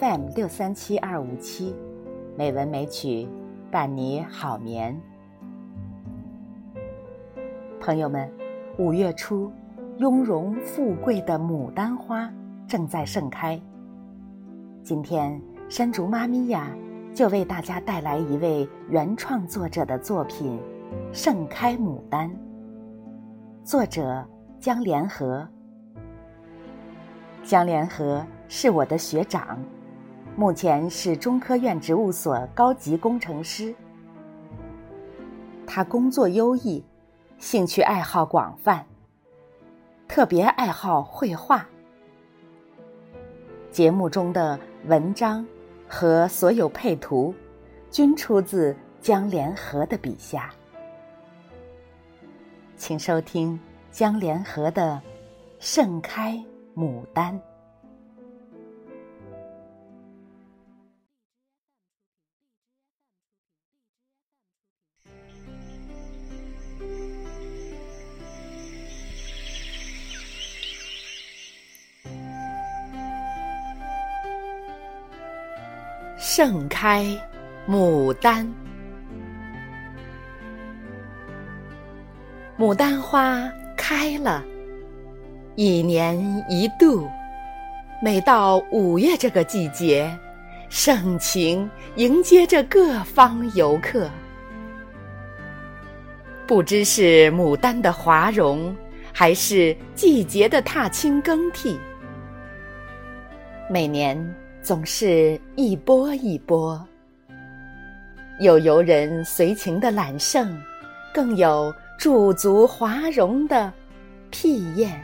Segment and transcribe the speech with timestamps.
[0.00, 1.76] FM 六三七二五七，
[2.34, 3.28] 美文美曲
[3.70, 4.98] 伴你好眠。
[7.78, 8.26] 朋友们，
[8.78, 9.52] 五月初，
[9.98, 12.32] 雍容富贵的牡丹花
[12.66, 13.60] 正在盛开。
[14.82, 16.74] 今天，山竹妈咪呀，
[17.14, 20.58] 就为大家带来一位原创作者的作品
[21.12, 22.30] 《盛开牡丹》。
[23.64, 24.26] 作者
[24.58, 25.46] 江连合。
[27.42, 29.58] 江连合是我的学长，
[30.36, 33.74] 目前是中科院植物所高级工程师。
[35.66, 36.82] 他工作优异，
[37.38, 38.84] 兴趣爱好广泛，
[40.08, 41.66] 特别爱好绘画。
[43.70, 45.46] 节目中的文章
[45.86, 47.34] 和所有配图，
[47.90, 50.50] 均出自江连合的笔下。
[52.76, 55.00] 请收听江连合的
[55.58, 56.42] 《盛开
[56.74, 57.34] 牡丹》。
[76.22, 77.06] 盛开
[77.66, 78.46] 牡丹。
[82.58, 84.44] 牡丹花开了，
[85.56, 87.08] 一年一度。
[88.02, 90.14] 每到五月这个季节，
[90.68, 94.06] 盛情迎接着各方游客。
[96.46, 98.76] 不知是牡丹的华容，
[99.10, 101.80] 还是季节的踏青更替，
[103.70, 106.82] 每年总是一波一波。
[108.40, 110.60] 有游人随情的揽胜，
[111.12, 111.74] 更有。
[111.98, 113.70] 驻足华容的
[114.30, 114.98] 屁燕，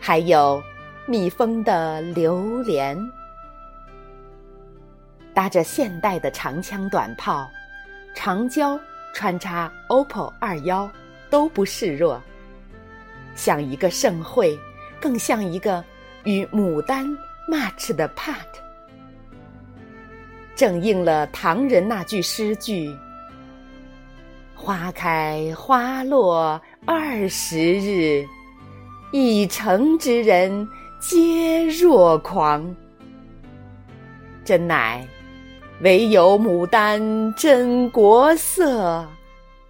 [0.00, 0.58] 还有
[1.04, 2.98] 蜜蜂的流连，
[5.34, 7.46] 搭着现代的长枪短炮，
[8.14, 8.80] 长焦
[9.12, 10.90] 穿插 OPPO 二幺，
[11.28, 12.18] 都不示弱。
[13.34, 14.58] 像一个盛会，
[14.98, 15.84] 更像一个
[16.22, 17.06] 与牡丹
[17.46, 18.48] match 的 part，
[20.56, 22.94] 正应了唐人那句诗句。
[24.54, 28.24] 花开花落二十日，
[29.12, 30.66] 一城之人
[31.00, 32.74] 皆若狂。
[34.44, 35.06] 真乃
[35.80, 39.06] 唯有牡丹真国色，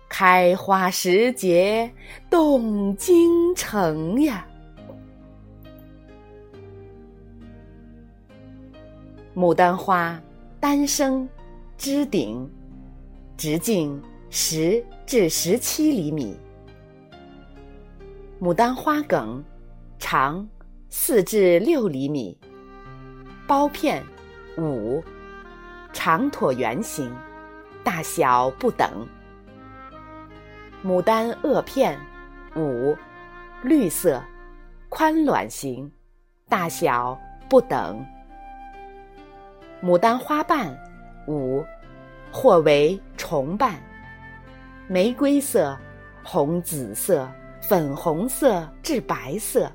[0.09, 1.91] 开花时节
[2.31, 4.47] 动京城呀！
[9.35, 10.21] 牡丹花
[10.65, 11.29] 单生，
[11.77, 12.51] 枝顶，
[13.37, 14.03] 直径。
[14.31, 16.35] 十至十七厘米，
[18.41, 19.45] 牡丹花梗
[19.99, 20.49] 长
[20.89, 22.37] 四至六厘米，
[23.47, 24.03] 苞片
[24.57, 25.05] 五，
[25.93, 27.15] 长椭圆形，
[27.85, 29.07] 大小不等。
[30.83, 32.01] 牡丹萼片
[32.57, 32.97] 五，
[33.63, 34.25] 绿色，
[34.89, 35.93] 宽卵形，
[36.49, 37.21] 大小
[37.51, 38.03] 不等。
[39.85, 40.75] 牡丹花瓣
[41.27, 41.63] 五，
[42.33, 43.75] 或为重瓣。
[44.89, 45.79] 玫瑰色、
[46.23, 47.31] 红紫色、
[47.61, 49.71] 粉红色至白色，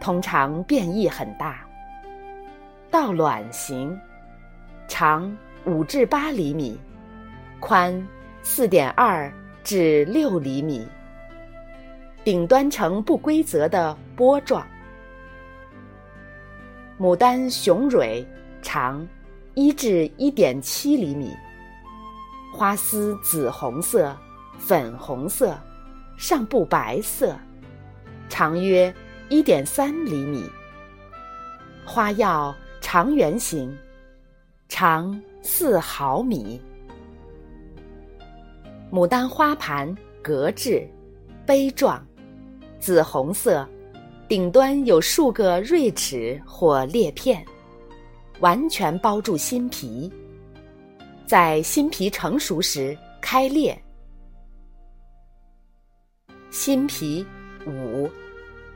[0.00, 1.66] 通常变异很大。
[2.92, 3.98] 倒卵形，
[4.86, 6.78] 长五至八厘米，
[7.58, 8.06] 宽
[8.40, 9.28] 四点二
[9.64, 10.86] 至六厘米，
[12.22, 14.64] 顶端呈不规则的波状。
[17.00, 18.24] 牡丹雄蕊
[18.62, 19.06] 长
[19.54, 21.30] 一至一点七厘米。
[22.54, 24.16] 花丝紫红色、
[24.58, 25.58] 粉红色，
[26.16, 27.36] 上部白色，
[28.28, 28.94] 长约
[29.28, 30.48] 一点三厘米。
[31.84, 33.76] 花药长圆形，
[34.68, 36.60] 长四毫米。
[38.92, 40.86] 牡丹花盘格质，
[41.46, 42.06] 杯状，
[42.78, 43.66] 紫红色，
[44.28, 47.42] 顶端有数个锐齿或裂片，
[48.42, 50.12] 完全包住心皮。
[51.24, 53.80] 在新皮成熟时开裂，
[56.50, 57.24] 新皮
[57.64, 58.10] 五，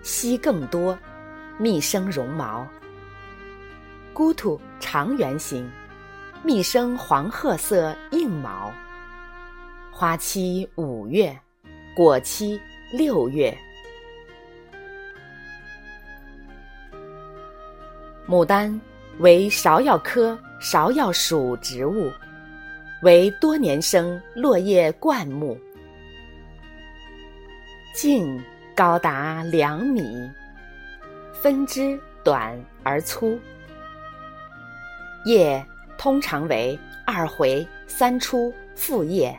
[0.02, 0.96] 稀更多，
[1.58, 2.64] 密生绒毛，
[4.14, 5.68] 菇突长圆形，
[6.44, 8.72] 密生黄褐色硬毛。
[9.90, 11.36] 花期五月，
[11.96, 12.60] 果期
[12.92, 13.56] 六月。
[18.28, 18.80] 牡丹
[19.18, 22.12] 为芍药科芍药属植物。
[23.02, 25.56] 为多年生落叶灌木，
[27.94, 28.42] 茎
[28.74, 30.28] 高达两米，
[31.32, 33.38] 分枝短而粗，
[35.26, 35.64] 叶
[35.98, 36.76] 通常为
[37.06, 39.38] 二回三出复叶。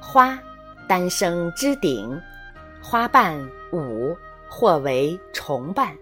[0.00, 0.38] 花
[0.86, 2.18] 单生枝顶，
[2.80, 3.36] 花瓣
[3.72, 4.16] 五
[4.48, 5.92] 或为重瓣。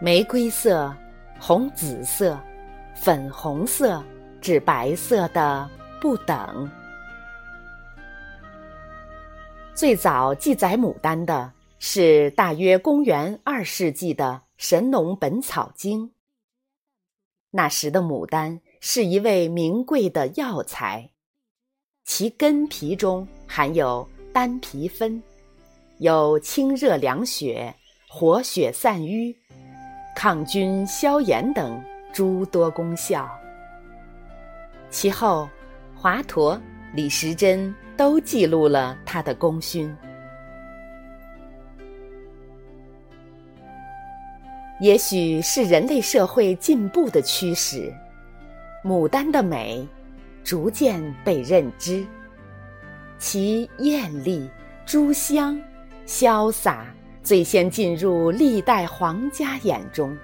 [0.00, 0.94] 玫瑰色、
[1.40, 2.38] 红紫色、
[2.94, 4.00] 粉红色
[4.40, 5.68] 至白色的
[6.00, 6.70] 不等。
[9.74, 16.06] 最早记载牡丹的是大约公元二世纪的《神农本草经》。
[17.50, 21.10] 那时的牡丹是一味名贵的药材，
[22.04, 25.20] 其根皮中含有丹皮酚，
[25.98, 27.74] 有清热凉血、
[28.08, 29.36] 活血散瘀。
[30.20, 31.80] 抗菌消炎等
[32.12, 33.30] 诸多功效。
[34.90, 35.48] 其后，
[35.94, 36.58] 华佗、
[36.92, 39.96] 李时珍都记录了他的功勋。
[44.80, 47.94] 也许是人类社会进步的驱使，
[48.82, 49.86] 牡丹的美
[50.42, 52.04] 逐渐被认知，
[53.18, 54.50] 其艳丽、
[54.84, 55.56] 珠香、
[56.08, 56.92] 潇洒。
[57.28, 60.16] 最先进入历代皇家眼中，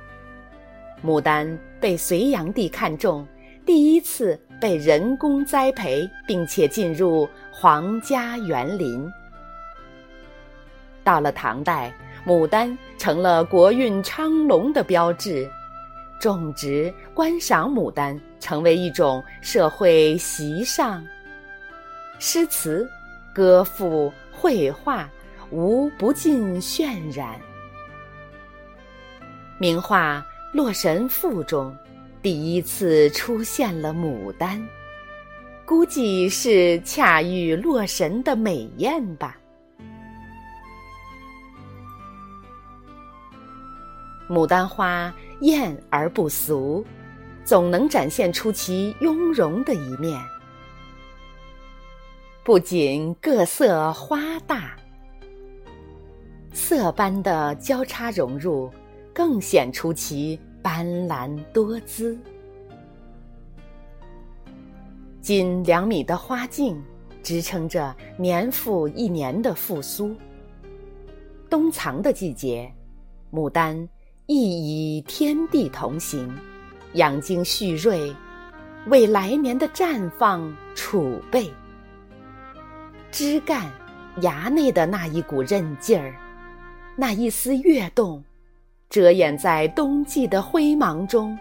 [1.05, 1.47] 牡丹
[1.79, 3.29] 被隋炀帝看中，
[3.67, 9.07] 第一次被人工栽培，并且进入皇家园林。
[11.05, 11.93] 到了唐代，
[12.27, 15.47] 牡丹成了国运昌隆的标志，
[16.19, 21.05] 种植、观赏牡丹成为一种社会习尚，
[22.19, 22.91] 诗词、
[23.35, 25.07] 歌赋、绘画。
[25.55, 27.41] 无不尽渲染。
[29.57, 30.19] 名画
[30.53, 31.73] 《洛神赋》中，
[32.21, 34.61] 第一次出现了牡丹，
[35.65, 39.39] 估计是恰遇洛神的美艳吧。
[44.29, 46.85] 牡丹花艳而不俗，
[47.45, 50.21] 总能展现出其雍容的一面。
[52.43, 54.19] 不仅各色花
[54.49, 54.75] 大。
[56.55, 58.71] 色斑的交叉融入，
[59.13, 62.17] 更显出其斑斓多姿。
[65.21, 66.81] 仅两米的花茎，
[67.25, 70.15] 支撑着年复一年的复苏。
[71.51, 72.73] 冬藏的季节，
[73.33, 73.77] 牡丹
[74.27, 76.33] 亦与天地同行，
[76.93, 78.15] 养精蓄锐，
[78.87, 81.51] 为来年的绽放储备。
[83.11, 83.69] 枝干、
[84.21, 86.15] 芽内的那一股韧劲儿。
[86.97, 88.23] 那一丝跃动，
[88.89, 91.37] 遮掩在冬季的灰芒中。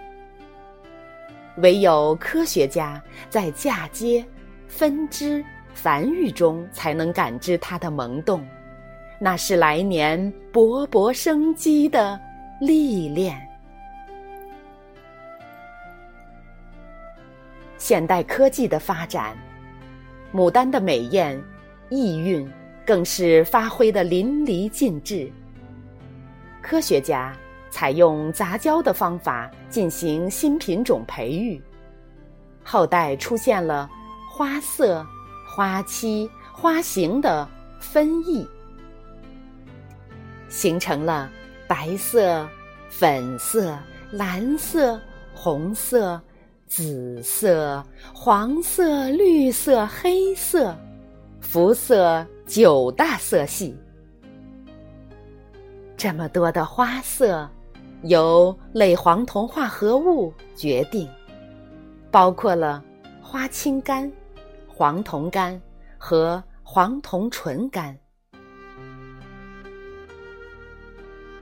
[1.57, 4.25] 唯有科学家在嫁接、
[4.67, 5.45] 分支、
[5.75, 8.43] 繁育中，才能感知它的萌动。
[9.19, 12.19] 那是来年勃勃生机的
[12.59, 13.39] 历练。
[17.77, 19.37] 现代科技的发展，
[20.33, 21.39] 牡丹的美艳、
[21.89, 22.51] 意蕴，
[22.83, 25.31] 更是发挥的淋漓尽致。
[26.63, 27.35] 科学家
[27.69, 31.61] 采用杂交的方法进行新品种培育，
[32.63, 33.89] 后代出现了
[34.31, 35.05] 花色、
[35.45, 37.47] 花期、花型的
[37.79, 38.47] 分异，
[40.47, 41.29] 形成了
[41.67, 42.47] 白色、
[42.89, 43.77] 粉色、
[44.09, 44.99] 蓝色、
[45.35, 46.19] 红色、
[46.65, 50.73] 紫色、黄色、绿色、黑色，
[51.41, 53.75] 肤色九大色系。
[56.03, 57.49] 这么多的花色，
[58.01, 61.09] 由类黄酮化合物决定，
[62.11, 62.83] 包括了
[63.21, 64.11] 花青苷、
[64.67, 65.57] 黄酮苷
[65.97, 67.97] 和黄酮醇苷。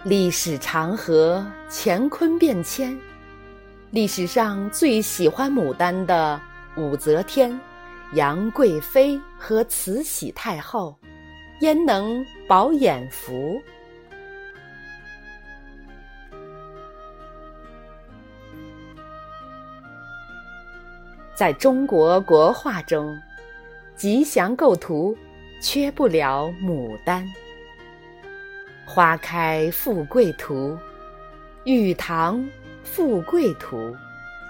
[0.03, 2.95] 历史长河，乾坤变迁，
[3.89, 6.39] 历史上最喜欢牡丹的
[6.77, 7.59] 武则天、
[8.13, 10.95] 杨贵妃和慈禧太后，
[11.61, 13.59] 焉能饱眼福？
[21.41, 23.19] 在中国国画中，
[23.95, 25.17] 吉祥构图
[25.59, 27.27] 缺不了牡丹。
[28.85, 30.77] 花开富贵图、
[31.63, 32.47] 玉堂
[32.83, 33.91] 富贵图、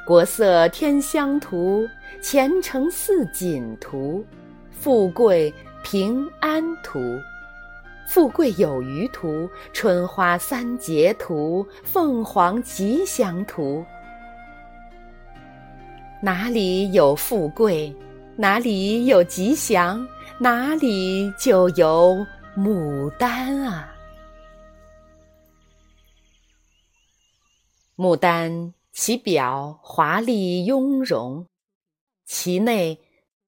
[0.05, 1.87] 国色天香图、
[2.21, 4.25] 前程似锦图、
[4.69, 5.53] 富贵
[5.85, 6.99] 平安图、
[8.05, 13.81] 富贵有余图、春花三节图、凤凰吉祥图。
[16.23, 17.91] 哪里有富贵，
[18.35, 20.07] 哪里有吉祥，
[20.39, 22.23] 哪里就有
[22.55, 23.91] 牡丹啊！
[27.95, 31.47] 牡丹其表华丽雍容，
[32.23, 32.99] 其内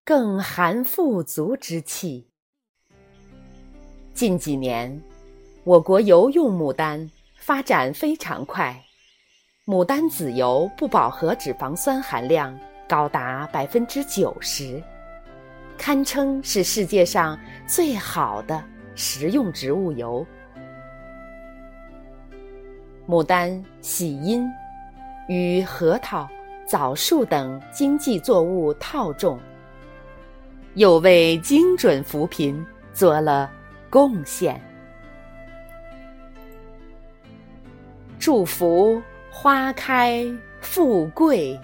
[0.04, 2.28] 更含富足之气。
[4.12, 5.02] 近几年，
[5.64, 8.84] 我国油用牡丹发展非常快，
[9.68, 12.58] 牡丹籽油不饱和脂肪酸含量
[12.88, 14.82] 高达百分之九十，
[15.76, 20.26] 堪称是世界上最好的食用植物油。
[23.06, 24.50] 牡丹喜阴，
[25.28, 26.26] 与核桃、
[26.66, 29.38] 枣树等经济作物套种，
[30.76, 33.50] 又为精准扶贫做了。
[33.90, 34.58] 贡献，
[38.18, 40.24] 祝福花开
[40.60, 41.58] 富贵。